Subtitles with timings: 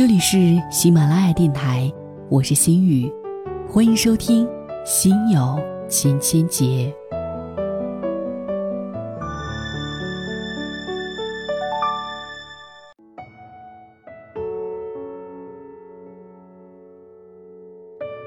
[0.00, 1.92] 这里是喜马拉雅电台，
[2.30, 3.12] 我是心雨，
[3.68, 4.46] 欢迎收听
[4.82, 5.60] 《心有
[5.90, 6.64] 千千结》。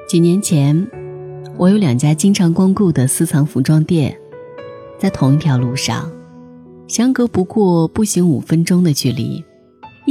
[0.07, 0.87] 几年前，
[1.57, 4.15] 我有两家经常光顾的私藏服装店，
[4.99, 6.07] 在同一条路上，
[6.87, 9.43] 相隔不过步行五分钟的距离。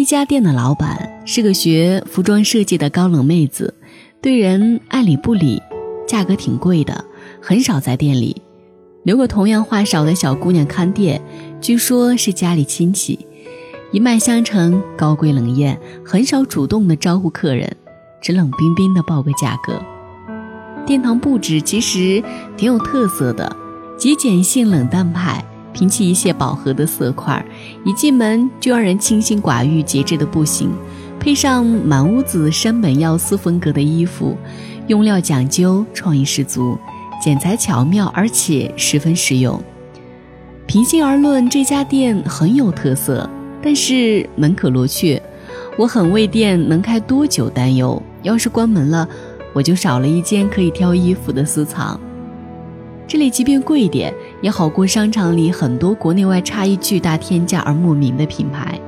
[0.03, 3.73] 一家店的老板是个学服装设计的高冷妹子，
[4.21, 5.63] 对人爱理不理，
[6.09, 7.05] 价格挺贵的，
[7.41, 8.43] 很少在店里
[9.05, 11.23] 留个同样话少的小姑娘看店。
[11.61, 13.17] 据说是家里亲戚，
[13.93, 17.77] 一脉相承，高贵冷艳，很少主动的招呼客人，
[18.21, 19.81] 只冷冰冰的报个价格。
[20.85, 22.21] 殿堂布置其实
[22.57, 23.55] 挺有特色的，
[23.97, 25.45] 极简性冷淡派。
[25.73, 27.45] 平齐一切饱和的色块，
[27.85, 30.71] 一进门就让人清心寡欲、节制的不行。
[31.19, 34.37] 配上满屋子山本耀司风格的衣服，
[34.89, 36.77] 用料讲究，创意十足，
[37.23, 39.63] 剪裁巧妙，而且十分实用。
[40.67, 43.29] 平心而论，这家店很有特色，
[43.63, 45.23] 但是门可罗雀，
[45.79, 48.03] 我很为店能开多久担忧。
[48.23, 49.09] 要是关门了，
[49.53, 52.01] 我就少了一间可以挑衣服的私藏。
[53.07, 58.79] 这里即便贵一点，也好过商场里很多国内外差异巨大、天价而莫名的品牌。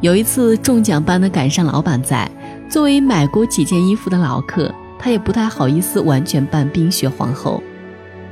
[0.00, 2.28] 有一次中奖般的赶上老板在，
[2.68, 7.62] 作为买过几件衣服的老客，他也不太好意思完全扮冰雪皇后。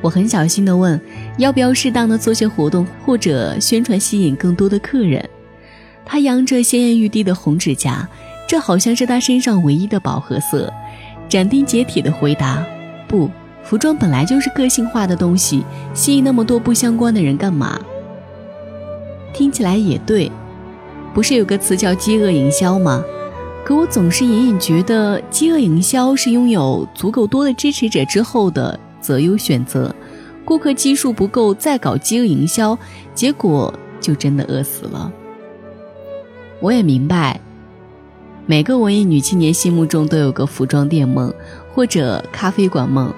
[0.00, 0.98] 我很小心地问，
[1.36, 5.22] 要不要适当的做些活动或者宣传，吸引更多的客人。
[6.06, 8.08] 他扬着鲜艳欲滴的红指甲，
[8.48, 10.72] 这好像是他身上唯一的饱和色，
[11.28, 12.64] 斩钉截铁地回答：
[13.06, 13.28] 不。
[13.68, 17.78] 服装本来就是个性化的东西，吸引那么多不相关的人干嘛？
[19.34, 20.32] 听起来也对，
[21.12, 23.04] 不是有个词叫饥饿营销吗？
[23.66, 29.94] 可我总是隐隐觉得，饥饿营销是拥有足够多的支持者之后的择优选择，
[30.46, 32.78] 顾客基数不够再搞饥饿营销，
[33.14, 35.12] 结果就真的饿死了。
[36.60, 37.38] 我也明白，
[38.46, 41.30] 每个文艺女青年心目中都有个服装店梦，
[41.74, 43.12] 或者咖啡馆梦。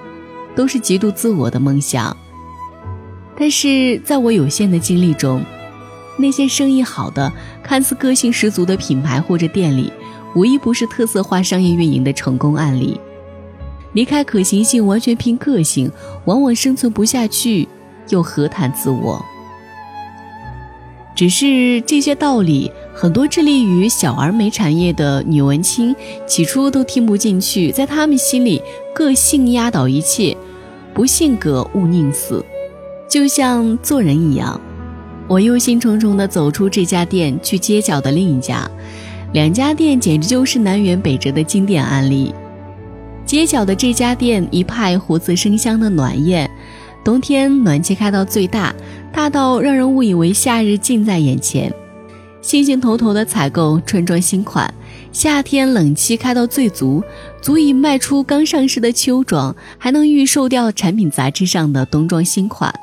[0.55, 2.15] 都是极度自我的梦想，
[3.37, 5.43] 但是在我有限的经历中，
[6.17, 7.31] 那些生意好的、
[7.63, 9.91] 看似个性十足的品牌或者店里，
[10.35, 12.99] 无一不是特色化商业运营的成功案例。
[13.93, 15.91] 离开可行性，完全凭个性，
[16.25, 17.67] 往往生存不下去，
[18.09, 19.23] 又何谈自我？
[21.13, 25.95] 只是这些道理，很多致力于小而美产业的女文青
[26.27, 28.61] 起初都听不进去，在他们心里，
[28.93, 30.37] 个性压倒一切。
[30.93, 32.45] 不性格勿宁死，
[33.09, 34.61] 就像做人一样。
[35.27, 38.69] 我忧心忡忡地走出这家店，去街角的另一家。
[39.33, 42.31] 两家店简直就是南辕北辙的经典案例。
[43.25, 46.47] 街角的这家店一派活色生香的暖艳，
[47.03, 48.71] 冬天暖气开到最大，
[49.11, 51.73] 大到让人误以为夏日近在眼前。
[52.41, 54.73] 兴兴头头的采购春装新款。
[55.11, 57.03] 夏天冷气开到最足，
[57.41, 62.73] 足以卖出刚上市的秋装，还能预售掉产品杂志上的冬装新款。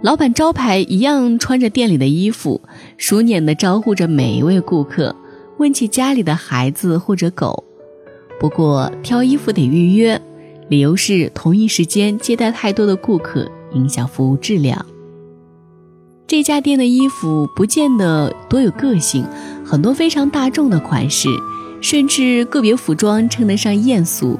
[0.00, 2.60] 老板招牌一样穿着店里的衣服，
[2.96, 5.14] 熟稔地招呼着每一位顾客，
[5.58, 7.64] 问起家里的孩子或者狗。
[8.38, 10.18] 不过挑衣服得预约，
[10.68, 14.86] 理由是同一时间接待太多的顾客，影响服务质量。
[16.30, 19.26] 这家店的衣服不见得多有个性，
[19.66, 21.28] 很多非常大众的款式，
[21.80, 24.38] 甚至个别服装称得上艳俗，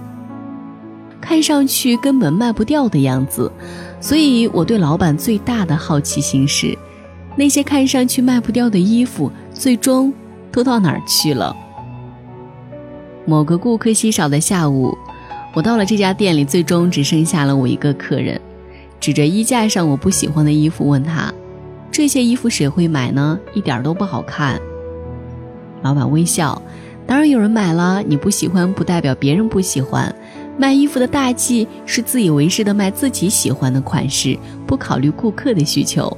[1.20, 3.50] 看上去根本卖不掉的样子。
[4.00, 6.78] 所以，我对老板最大的好奇心是，
[7.34, 10.12] 那些看上去卖不掉的衣服，最终
[10.52, 11.56] 都到哪儿去了？
[13.26, 14.96] 某个顾客稀少的下午，
[15.54, 18.40] 我到了这家店里，最终只剩下了我一个客人，
[19.00, 21.34] 指着衣架上我不喜欢的衣服问他。
[21.90, 23.38] 这些衣服谁会买呢？
[23.53, 24.60] 一点都不好看。
[25.82, 26.60] 老板微笑，
[27.06, 28.03] 当然有人买了。
[28.03, 30.15] 你不喜欢不代表别人不喜欢。
[30.56, 36.16] 卖衣服的大忌是自以为是的卖自己喜欢的款式，不考虑顾客的需求。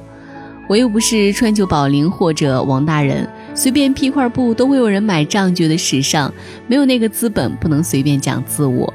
[0.67, 6.33] 我又不是川久保玲或者王大人，随便披块布都会有人买账，觉得时尚。
[6.67, 8.93] 没有那个资本，不能随便讲自我。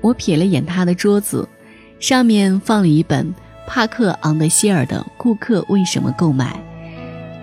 [0.00, 1.48] 我瞥了眼他的桌子，
[1.98, 3.34] 上面放了一本。
[3.66, 6.52] 帕克·昂德希尔的《顾客为什么购买》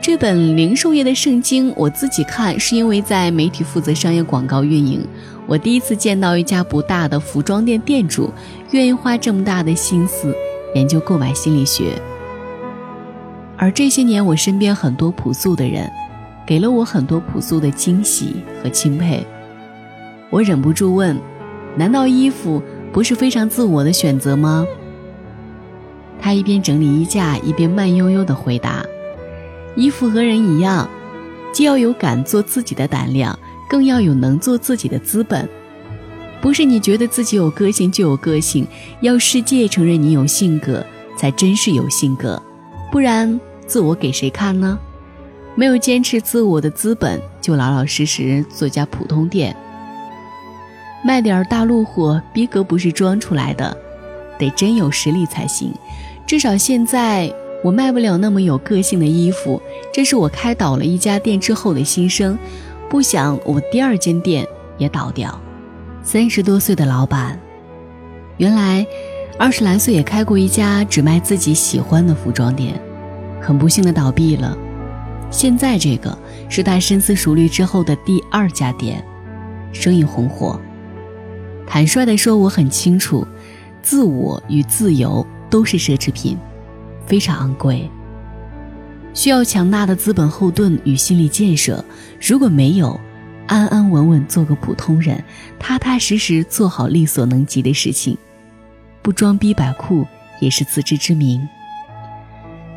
[0.01, 5.05] 这本零售业的圣经，我自己看是因为在媒体负责商业广告运营。
[5.47, 8.31] 我第一次见到一家不大的服装店店主
[8.71, 10.33] 愿意花这么大的心思
[10.73, 11.99] 研究购买心理学。
[13.57, 15.91] 而这些年，我身边很多朴素的人，
[16.47, 19.23] 给了我很多朴素的惊喜和钦佩。
[20.31, 21.15] 我忍不住问
[21.77, 22.59] ：“难道衣服
[22.91, 24.65] 不是非常自我的选择吗？”
[26.21, 28.85] 他一边整理衣架，一边慢悠悠地回答
[29.75, 30.87] ：“衣服和人一样，
[31.51, 33.37] 既要有敢做自己的胆量，
[33.67, 35.49] 更要有能做自己的资本。
[36.39, 38.67] 不是你觉得自己有个性就有个性，
[39.01, 40.85] 要世界承认你有性格，
[41.17, 42.41] 才真是有性格。
[42.91, 44.77] 不然，自我给谁看呢？
[45.55, 49.55] 没有坚持自我的资本，就老老实实做家普通店。”
[51.03, 53.75] 卖点大陆货，逼格不是装出来的，
[54.37, 55.73] 得真有实力才行。
[56.25, 57.33] 至少现在
[57.63, 59.61] 我卖不了那么有个性的衣服，
[59.93, 62.37] 这是我开倒了一家店之后的心声。
[62.89, 64.45] 不想我第二间店
[64.77, 65.39] 也倒掉。
[66.03, 67.39] 三十多岁的老板，
[68.37, 68.85] 原来
[69.37, 72.81] 二十来岁也开过一家只卖自己喜欢的服装店，
[73.39, 74.57] 很不幸的倒闭了。
[75.29, 76.17] 现在这个
[76.49, 79.01] 是他深思熟虑之后的第二家店，
[79.71, 80.59] 生意红火。
[81.65, 83.25] 坦率地说，我很清楚，
[83.81, 86.35] 自我与自由都是奢侈品，
[87.05, 87.87] 非常昂贵，
[89.13, 91.83] 需要强大的资本后盾与心理建设。
[92.19, 92.99] 如果没有，
[93.47, 95.21] 安安稳稳做个普通人，
[95.59, 98.17] 踏踏实实做好力所能及的事情，
[99.01, 100.07] 不装逼摆酷
[100.39, 101.45] 也是自知之明。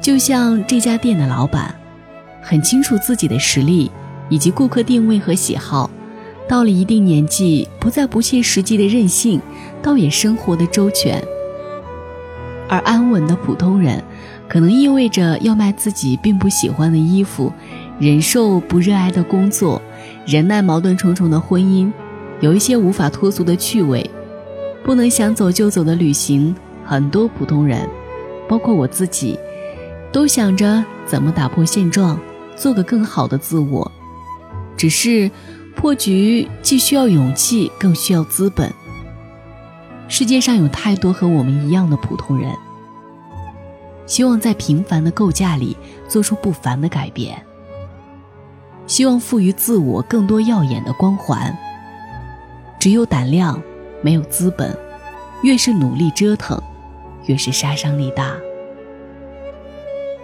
[0.01, 1.75] 就像这家店的老板，
[2.43, 3.91] 很清楚自己的实力
[4.29, 5.89] 以及顾客定位和喜好。
[6.47, 9.41] 到了一定年纪，不再不切实际的任性，
[9.81, 11.23] 倒也生活的周全。
[12.69, 14.03] 而安稳的普通人，
[14.49, 17.53] 可能意味着要卖自己并不喜欢的衣服，
[17.99, 19.81] 忍受不热爱的工作，
[20.27, 21.91] 忍耐矛盾重重的婚姻，
[22.41, 24.09] 有一些无法脱俗的趣味，
[24.83, 26.55] 不能想走就走的旅行。
[26.85, 27.89] 很多普通人，
[28.49, 29.39] 包括我自己，
[30.13, 32.19] 都想着怎么打破现状，
[32.55, 33.91] 做个更好的自我，
[34.77, 35.31] 只是。
[35.77, 38.73] 破局既需要勇气，更需要资本。
[40.09, 42.55] 世界上有太多和我们一样的普通人，
[44.07, 45.77] 希望在平凡的构架里
[46.09, 47.43] 做出不凡的改变，
[48.87, 51.57] 希望赋予自我更多耀眼的光环。
[52.79, 53.61] 只有胆量，
[54.03, 54.77] 没有资本，
[55.43, 56.61] 越是努力折腾，
[57.25, 58.37] 越是杀伤力大。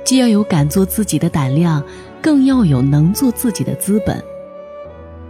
[0.04, 1.82] 既要有敢做自己的胆量，
[2.20, 4.22] 更要有能做自己的资本。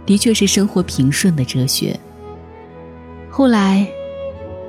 [0.05, 1.97] 的确是生活平顺的哲学。
[3.29, 3.87] 后来，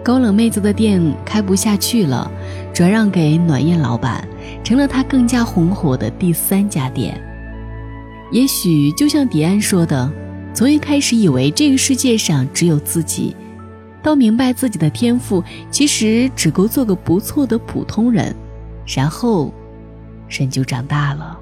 [0.04, 2.28] 高冷妹子的店开不下去了，
[2.74, 4.26] 转让给暖艳老板，
[4.64, 7.20] 成了他更加红火的第三家店。
[8.32, 10.10] 也许就像迪安说的，
[10.52, 13.36] 从一开始以为这个世界上只有自己，
[14.02, 18.34] 到明白自己的天赋其实只够做个不错的普通人，
[18.86, 19.54] 然后，
[20.28, 21.38] 人就长大了。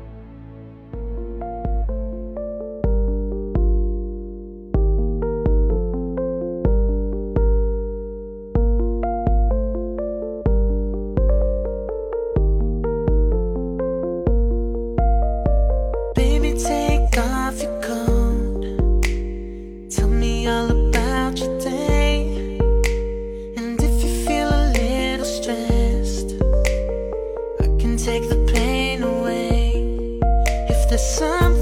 [30.90, 31.59] there something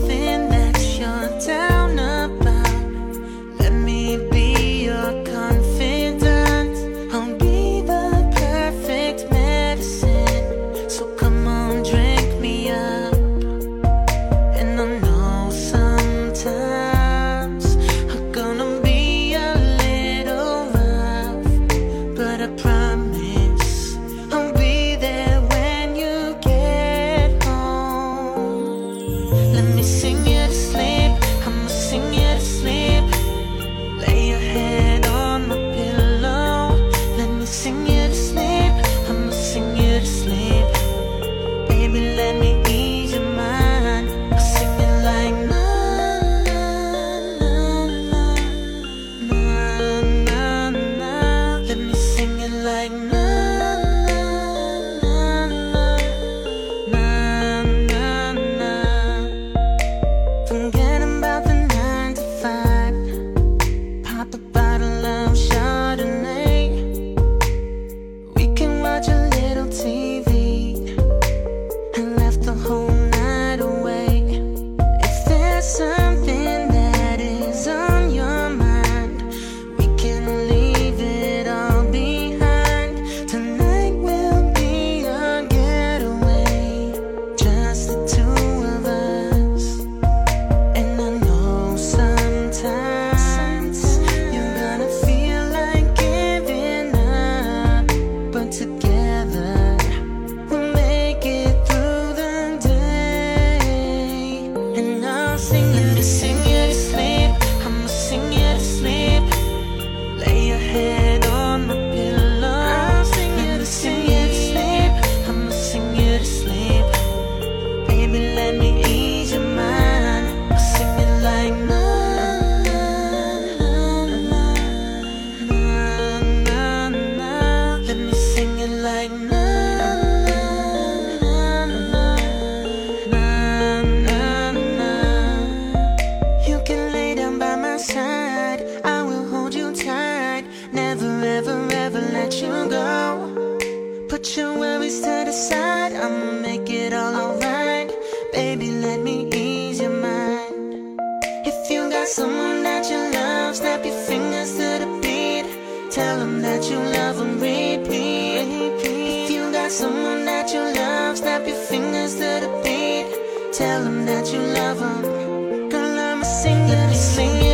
[155.98, 158.46] Tell them that you love them, repeat.
[158.84, 163.52] If you got someone that you love, snap your fingers to the beat.
[163.52, 165.68] Tell them that you love them.
[165.68, 167.47] Girl, I'ma sing it, sing.